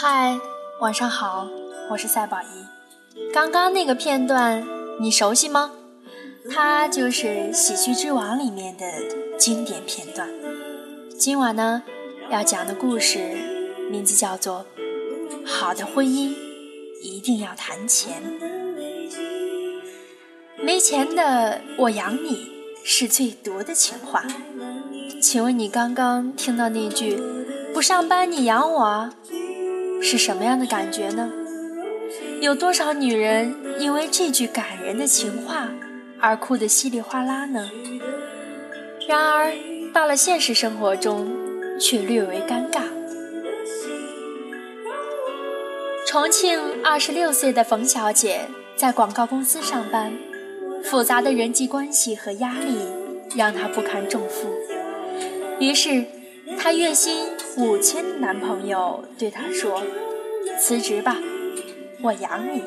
[0.00, 0.38] 嗨，
[0.78, 1.48] 晚上好，
[1.90, 2.44] 我是赛宝仪。
[3.34, 4.64] 刚刚那个片段
[5.00, 5.72] 你熟悉吗？
[6.48, 8.86] 它就是《喜剧之王》里面的
[9.36, 10.28] 经典片段。
[11.18, 11.82] 今晚呢，
[12.30, 13.18] 要讲的故事
[13.90, 14.64] 名字叫做
[15.44, 16.32] 《好的婚姻
[17.02, 18.22] 一定要谈钱》。
[20.62, 22.52] 没钱的我养你
[22.84, 24.22] 是最毒的情话。
[25.20, 27.20] 请问你刚刚听到那句
[27.74, 29.10] “不上班你养我”？
[30.00, 31.30] 是什么样的感觉呢？
[32.40, 35.68] 有多少女人因为这句感人的情话
[36.20, 37.70] 而哭得稀里哗啦呢？
[39.08, 39.52] 然而
[39.92, 41.28] 到了现实生活中，
[41.80, 42.82] 却略为尴尬。
[46.06, 48.40] 重庆二十六岁的冯小姐
[48.76, 50.12] 在广告公司上班，
[50.84, 52.78] 复杂的人际关系和压力
[53.36, 54.48] 让她不堪重负，
[55.58, 56.04] 于是。
[56.60, 57.26] 她月薪
[57.58, 59.82] 五千的男朋友对她说
[60.60, 61.16] ：“辞职吧，
[62.00, 62.62] 我养你。”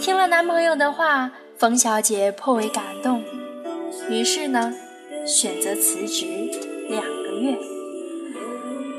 [0.00, 3.24] 听了男朋友的话，冯小姐颇为感动，
[4.08, 4.72] 于是呢，
[5.26, 6.24] 选择辞职
[6.88, 7.58] 两个月。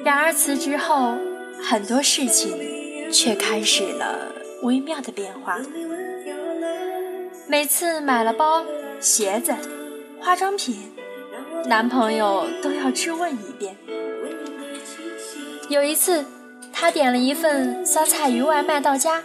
[0.04, 1.16] 然而辞职后，
[1.64, 2.52] 很多事情
[3.14, 4.30] 却开始了
[4.64, 5.58] 微妙的变化。
[7.48, 8.66] 每次买了包、
[9.00, 9.56] 鞋子、
[10.20, 10.92] 化妆品。
[11.68, 13.78] 男朋友都要质问一遍。
[15.72, 16.26] 有一次，
[16.74, 19.24] 她点了一份酸菜鱼外卖到家，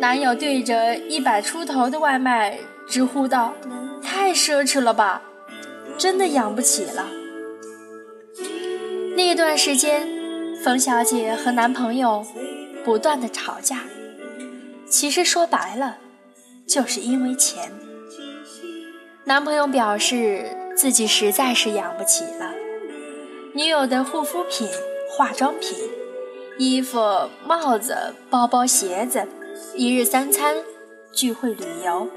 [0.00, 2.58] 男友对着一百出头的外卖
[2.88, 3.54] 直呼道
[4.02, 5.22] ：“太奢侈了吧，
[5.96, 7.06] 真的养不起了。”
[9.16, 10.08] 那段时间，
[10.64, 12.26] 冯小姐和男朋友
[12.84, 13.82] 不断的吵架，
[14.88, 15.98] 其实说白了，
[16.66, 17.70] 就是因为钱。
[19.22, 20.56] 男朋友表示。
[20.76, 22.54] 自己实在是养不起了，
[23.52, 24.66] 女友的护肤品、
[25.12, 25.76] 化妆品、
[26.56, 27.00] 衣服、
[27.44, 29.26] 帽子、包包、鞋子，
[29.74, 30.56] 一日三餐、
[31.12, 32.08] 聚会、旅游，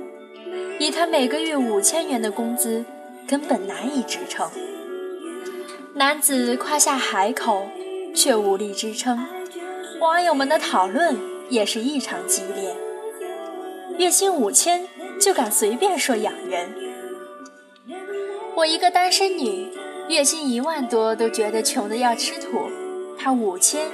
[0.79, 2.85] 以他每个月五千元的工资，
[3.27, 4.47] 根本难以支撑。
[5.95, 7.67] 男子夸下海口，
[8.15, 9.25] 却无力支撑。
[9.99, 11.17] 网友们的讨论
[11.49, 12.75] 也是异常激烈。
[13.97, 14.87] 月薪五千
[15.19, 16.69] 就敢随便说养人？
[18.55, 19.71] 我一个单身女，
[20.09, 22.69] 月薪一万多都觉得穷的要吃土，
[23.17, 23.89] 他五千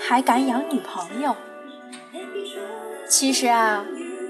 [0.00, 1.34] 还敢养女朋友？
[3.08, 3.84] 其实啊，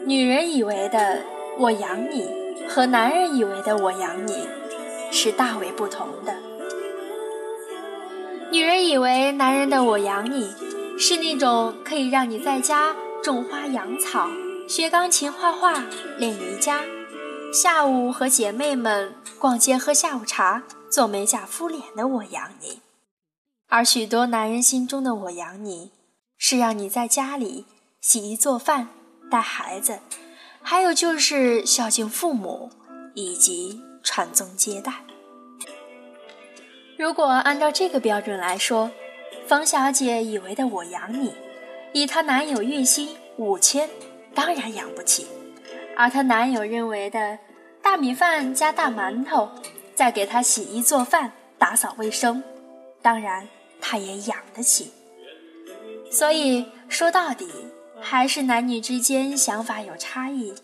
[0.06, 1.22] 女人以为的
[1.58, 2.28] “我养你”
[2.68, 4.48] 和男人以为的“我养你”
[5.10, 6.34] 是大为不同的。
[8.50, 10.54] 女人以为男人的“我养你”
[10.98, 14.28] 是那种可以让你在家种花养草、
[14.68, 15.84] 学钢琴、画画、
[16.16, 16.80] 练瑜伽。
[17.52, 22.80] 下午和姐妹们逛街喝下午茶，做美甲敷脸的我养你；
[23.70, 25.92] 而许多男人心中的我养你，
[26.38, 27.66] 是让你在家里
[28.00, 28.88] 洗衣做饭、
[29.30, 30.00] 带孩子，
[30.62, 32.70] 还有就是孝敬父母
[33.14, 34.94] 以及传宗接代。
[36.96, 38.90] 如果按照这个标准来说，
[39.46, 41.34] 冯小姐以为的我养你，
[41.92, 43.86] 以她男友月薪五千，
[44.34, 45.26] 当然养不起。
[45.94, 47.38] 而她男友认为的
[47.82, 49.50] 大米饭加大馒头，
[49.94, 52.42] 再给她洗衣做饭、打扫卫生，
[53.02, 53.46] 当然
[53.90, 54.90] 他也养得起。
[56.10, 57.48] 所以说到底，
[58.02, 60.54] 还是男女之间想法有差异。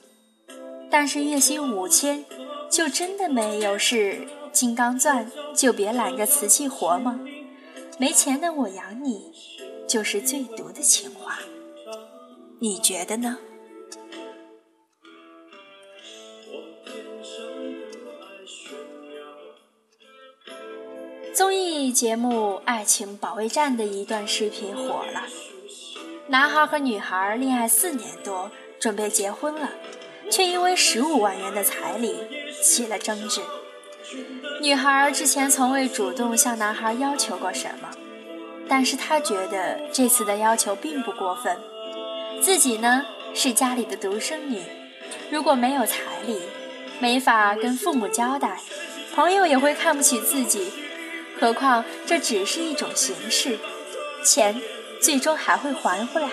[0.91, 2.23] 但是月薪五千，
[2.71, 7.19] 就真的没有是金刚钻，就别揽着瓷器活吗？
[7.99, 9.33] 没钱的我养你，
[9.89, 11.39] 就是最毒的情话。
[12.61, 13.39] 你觉得呢？
[21.85, 25.25] 艺节目《爱情保卫战》的一段视频火了。
[26.29, 28.51] 男孩和女孩恋爱四年多，
[28.81, 29.69] 准备结婚了，
[30.31, 32.17] 却因为十五万元的彩礼
[32.63, 33.43] 起了争执。
[34.63, 37.91] 女孩之前从未主动向男孩要求过什么，
[38.67, 41.55] 但是她觉得这次的要求并不过分。
[42.41, 43.05] 自己呢
[43.35, 44.63] 是家里的独生女，
[45.31, 46.41] 如果没有彩礼，
[46.99, 48.59] 没法跟父母交代，
[49.15, 50.73] 朋友也会看不起自己。
[51.41, 53.59] 何况这只是一种形式，
[54.25, 54.63] 钱
[55.01, 56.29] 最终还会还回来。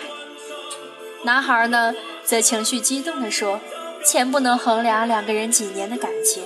[1.23, 1.93] 男孩呢，
[2.23, 3.59] 则情绪激动地说
[4.05, 6.43] ：“钱不能衡量两个人几年的感情，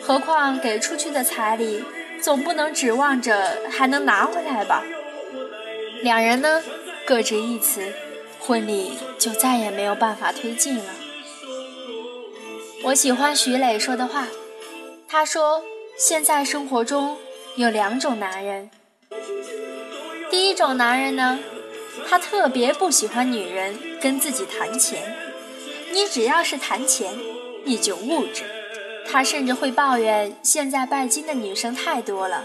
[0.00, 1.84] 何况给出去的彩礼，
[2.22, 4.82] 总不能指望着还能拿回来吧？”
[6.02, 6.62] 两人呢，
[7.04, 7.92] 各执一词，
[8.38, 10.84] 婚礼就再也没有办法推进了。
[12.84, 14.28] 我喜欢徐磊说的话，
[15.08, 15.62] 他说
[15.98, 17.18] ：“现在生活中。”
[17.56, 18.68] 有两种男人，
[20.28, 21.38] 第一种男人呢，
[22.08, 25.14] 他特别不喜欢女人跟自己谈钱。
[25.92, 27.16] 你只要是谈钱，
[27.64, 28.42] 你就物质。
[29.06, 32.44] 他甚至会抱怨现在拜金的女生太多了，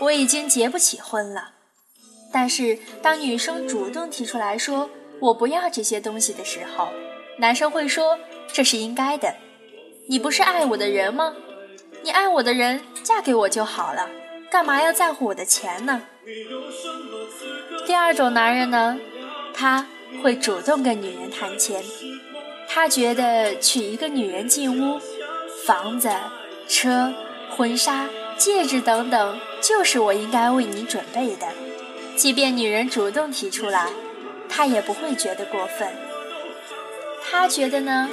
[0.00, 1.50] 我已经结不起婚了。
[2.32, 4.90] 但是当女生主动提出来说
[5.20, 6.88] 我不要这些东西的时候，
[7.38, 8.18] 男生会说
[8.52, 9.36] 这是应该的。
[10.08, 11.36] 你不是爱我的人吗？
[12.02, 14.08] 你爱我的人嫁给我就好了，
[14.50, 16.02] 干嘛要在乎我的钱呢？
[17.86, 18.98] 第二种男人呢，
[19.52, 19.86] 他
[20.22, 21.82] 会主动跟女人谈钱。
[22.66, 25.00] 他觉得娶一个女人进屋，
[25.64, 26.10] 房子、
[26.66, 27.12] 车、
[27.56, 31.46] 婚纱、戒指等等，就是我应该为你准备的。
[32.16, 33.88] 即便女人主动提出来，
[34.48, 35.88] 他也不会觉得过分。
[37.30, 38.08] 他觉得呢，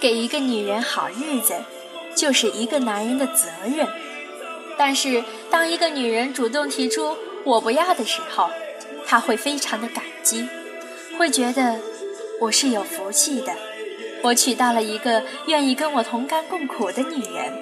[0.00, 1.54] 给一个女人好日子，
[2.14, 3.86] 就是一个男人的责任。
[4.78, 8.50] 但是，当一个女人主动提出“我不要”的时候，
[9.06, 10.46] 他会非常的感激，
[11.18, 11.80] 会觉得
[12.40, 13.54] 我是有福气的。
[14.22, 17.52] 我娶到了一个愿意跟我同甘共苦的女人，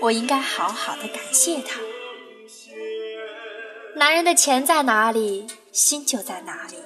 [0.00, 1.80] 我应该好好的感谢她。
[3.96, 6.76] 男人的钱在哪里，心就在哪里。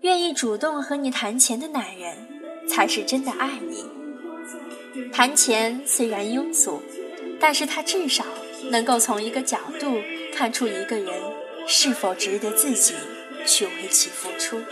[0.00, 3.84] 愿意主动和你谈钱的男人，才是真的爱你。
[5.12, 6.82] 谈钱虽然庸俗，
[7.38, 8.24] 但是他至少
[8.72, 10.00] 能够从一个角度
[10.34, 11.14] 看出一个人
[11.68, 12.94] 是否值得自己
[13.46, 14.62] 去为其付出。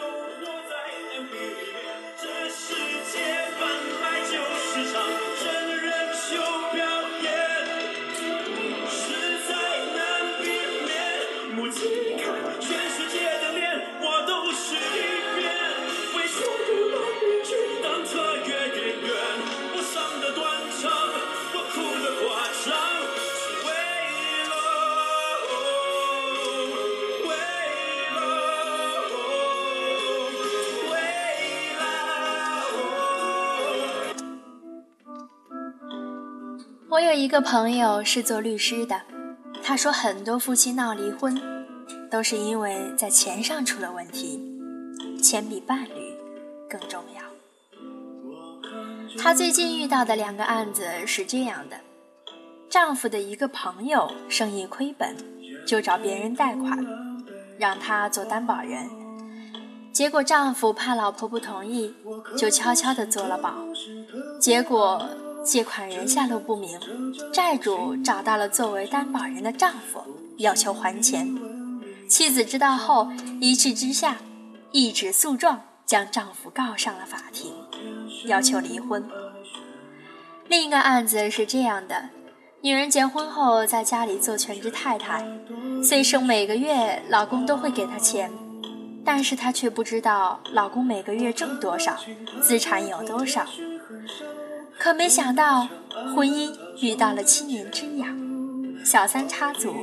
[37.21, 38.99] 一个朋友是做律师的，
[39.63, 41.39] 他说很多夫妻闹离婚，
[42.11, 44.41] 都是因为在钱上出了问题，
[45.23, 46.17] 钱比伴侣
[46.67, 47.21] 更重要。
[49.19, 51.77] 他最近遇到的两个案子是这样的：
[52.71, 55.15] 丈夫的一个朋友生意亏本，
[55.67, 56.79] 就找别人贷款，
[57.59, 58.89] 让他做担保人，
[59.93, 61.95] 结果丈夫怕老婆不同意，
[62.35, 63.53] 就悄悄地做了保，
[64.41, 65.07] 结果。
[65.45, 66.79] 借款人下落不明，
[67.33, 70.03] 债主找到了作为担保人的丈夫，
[70.39, 71.35] 要求还钱。
[72.09, 73.09] 妻子知道后，
[73.41, 74.19] 一气之下，
[74.73, 77.53] 一纸诉状将丈夫告上了法庭，
[78.27, 79.09] 要求离婚。
[80.49, 82.11] 另一个案子是这样的：
[82.61, 85.25] 女人结婚后在家里做全职太太，
[85.83, 88.31] 虽说每个月老公都会给她钱，
[89.05, 91.97] 但是她却不知道老公每个月挣多少，
[92.43, 93.47] 资产有多少。
[94.83, 95.69] 可没想到，
[96.17, 98.17] 婚姻遇到了七年之痒，
[98.83, 99.75] 小三插足，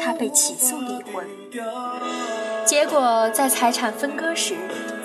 [0.00, 1.24] 他被起诉离婚。
[2.64, 4.56] 结果在财产分割时，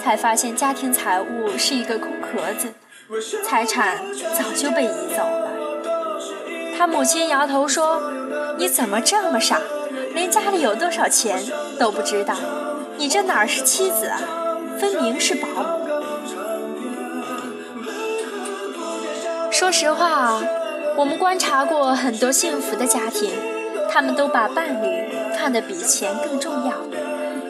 [0.04, 2.74] 才发现家庭财物是一个空壳子，
[3.44, 4.00] 财产
[4.34, 5.52] 早就被移走了。
[6.76, 8.02] 他母亲摇头说
[8.58, 9.62] ：“你怎么这么傻，
[10.16, 11.40] 连家里有多少钱
[11.80, 12.34] 都不知道？
[12.98, 14.20] 你这哪是妻子啊，
[14.80, 15.85] 分明是保姆。”
[19.58, 20.42] 说实话，
[20.98, 23.32] 我们观察过很多幸福的家庭，
[23.90, 26.74] 他们都把伴侣看得比钱更重要，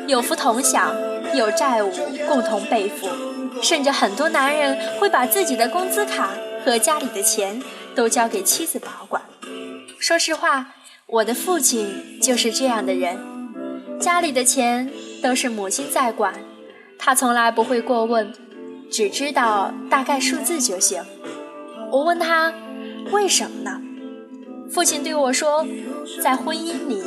[0.05, 0.95] 有福同享，
[1.33, 1.91] 有债务
[2.27, 3.07] 共同背负，
[3.59, 6.29] 甚至很多男人会把自己的工资卡
[6.63, 7.59] 和家里的钱
[7.95, 9.23] 都交给妻子保管。
[9.97, 10.75] 说实话，
[11.07, 13.17] 我的父亲就是这样的人，
[13.99, 14.91] 家里的钱
[15.23, 16.35] 都是母亲在管，
[16.99, 18.31] 他从来不会过问，
[18.91, 21.03] 只知道大概数字就行。
[21.91, 22.53] 我问他
[23.11, 23.81] 为什么呢？
[24.71, 25.65] 父亲对我说，
[26.21, 27.03] 在婚姻里，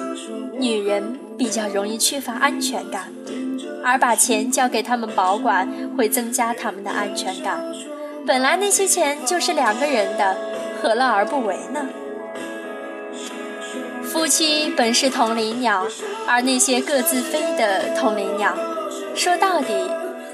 [0.59, 3.13] 女人比较容易缺乏安全感，
[3.85, 7.61] 而把钱交给他们保管会增加他们的安全感。
[8.27, 10.37] 本来那些钱就是两个人的，
[10.81, 11.87] 何乐而不为呢？
[14.05, 15.87] 夫妻本是同林鸟，
[16.27, 18.57] 而那些各自飞的同林鸟，
[19.15, 19.91] 说到底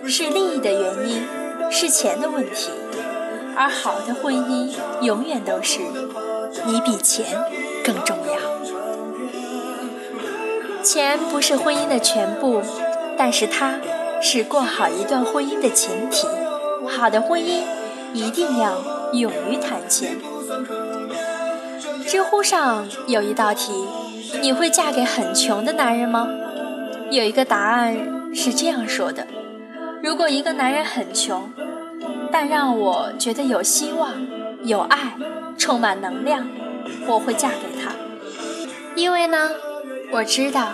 [0.06, 1.22] 是利益的原因，
[1.70, 2.70] 是钱的问题。
[3.56, 4.70] 而好的婚姻
[5.00, 5.80] 永远都是
[6.66, 7.26] 你比钱
[7.84, 8.34] 更重要。
[10.82, 12.62] 钱不是婚姻的全部，
[13.16, 13.74] 但是它
[14.20, 16.26] 是过好一段婚姻的前提。
[16.86, 17.62] 好的婚姻
[18.12, 18.76] 一定要
[19.12, 20.18] 勇于谈钱。
[22.06, 23.72] 知乎上有一道题：
[24.42, 26.28] 你会嫁给很穷的男人吗？
[27.10, 27.96] 有一个答案
[28.34, 29.26] 是这样说的：
[30.02, 31.50] 如果一个男人很穷，
[32.34, 34.12] 但让我觉得有希望、
[34.64, 35.14] 有爱、
[35.56, 36.48] 充满能量，
[37.06, 37.92] 我会嫁给他。
[38.96, 39.52] 因为呢，
[40.10, 40.72] 我知道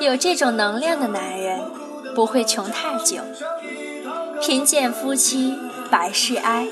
[0.00, 1.60] 有这种能量的男人
[2.14, 3.18] 不会穷太久。
[4.40, 5.58] 贫贱夫妻
[5.90, 6.66] 百事哀，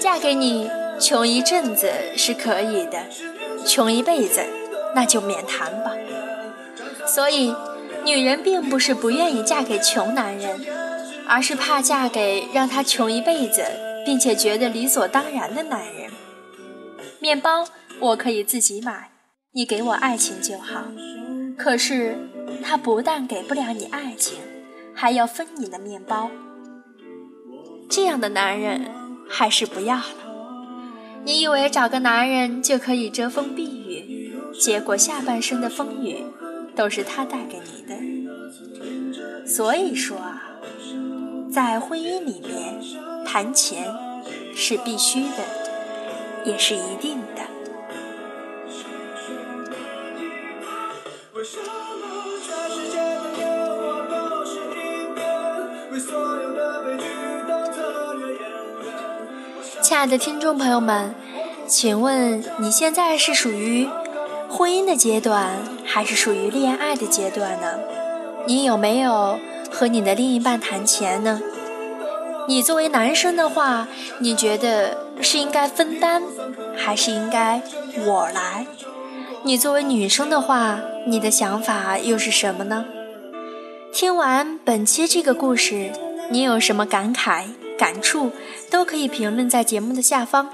[0.00, 0.68] 嫁给你
[0.98, 3.04] 穷一阵子是可以的，
[3.64, 4.40] 穷一辈子
[4.96, 5.92] 那就免谈吧。
[7.06, 7.54] 所以，
[8.04, 10.87] 女人并不是不愿意嫁给穷男人。
[11.28, 13.62] 而是怕嫁给让他穷一辈子，
[14.06, 16.10] 并且觉得理所当然的男人。
[17.20, 17.66] 面包
[18.00, 19.10] 我可以自己买，
[19.52, 20.84] 你给我爱情就好。
[21.56, 22.16] 可是
[22.62, 24.38] 他不但给不了你爱情，
[24.94, 26.30] 还要分你的面包。
[27.90, 28.90] 这样的男人
[29.28, 30.04] 还是不要了。
[31.24, 36.24] 你以为找个男人就可以遮风避雨，结果下半生的风雨
[36.74, 39.46] 都是他带给你的。
[39.46, 40.37] 所以说啊。
[41.52, 42.78] 在婚姻里面，
[43.24, 43.94] 谈钱
[44.54, 45.44] 是必须的，
[46.44, 47.42] 也是一定的。
[59.80, 61.14] 亲爱的听众朋友们，
[61.66, 63.88] 请问你现在是属于
[64.48, 67.78] 婚姻的阶段，还是属于恋爱的阶段呢？
[68.46, 69.38] 你有没有？
[69.70, 71.40] 和你的另一半谈钱呢？
[72.48, 73.86] 你作为男生的话，
[74.20, 76.22] 你觉得是应该分担，
[76.76, 77.60] 还是应该
[78.06, 78.66] 我来？
[79.42, 82.86] 你作为女生的话，你的想法又是什么呢？
[83.92, 85.90] 听完本期这个故事，
[86.30, 87.44] 你有什么感慨、
[87.78, 88.30] 感触，
[88.70, 90.48] 都可以评论在节目的下方，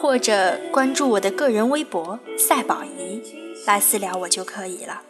[0.00, 3.22] 或者关注我的个人微博“赛宝仪”
[3.66, 5.00] 来私聊我就可以了。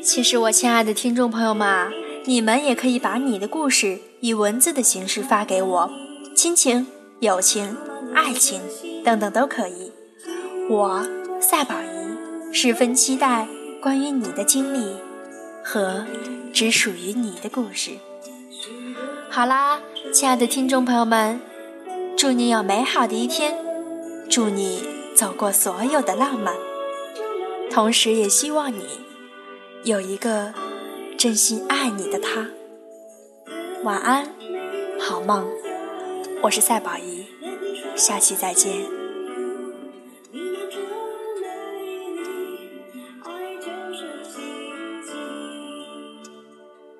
[0.00, 1.90] 其实，我亲爱的听众朋友们啊，
[2.24, 5.90] 你们也可以把你的故事以文字的形式发给我，
[6.34, 6.86] 亲情、
[7.20, 7.76] 友情、
[8.14, 8.60] 爱情
[9.04, 9.92] 等等都可以。
[10.70, 11.06] 我
[11.40, 13.48] 赛宝仪十分期待
[13.82, 14.96] 关于你的经历
[15.64, 16.06] 和
[16.52, 17.92] 只属于你的故事。
[19.28, 19.80] 好啦，
[20.12, 21.40] 亲爱的听众朋友们，
[22.16, 23.56] 祝你有美好的一天，
[24.30, 26.54] 祝你走过所有的浪漫，
[27.70, 29.07] 同时也希望你。
[29.84, 30.52] 有一个
[31.16, 32.48] 真心爱你的他，
[33.84, 34.28] 晚安，
[35.00, 35.46] 好梦。
[36.42, 37.26] 我是赛宝仪，
[37.96, 38.97] 下期再见。